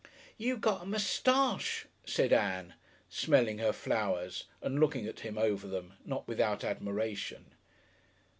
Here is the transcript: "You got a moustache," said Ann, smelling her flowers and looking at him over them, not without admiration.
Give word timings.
"You 0.35 0.57
got 0.57 0.81
a 0.81 0.85
moustache," 0.87 1.85
said 2.05 2.33
Ann, 2.33 2.73
smelling 3.07 3.59
her 3.59 3.71
flowers 3.71 4.45
and 4.59 4.79
looking 4.79 5.05
at 5.05 5.19
him 5.19 5.37
over 5.37 5.67
them, 5.67 5.93
not 6.05 6.27
without 6.27 6.63
admiration. 6.63 7.53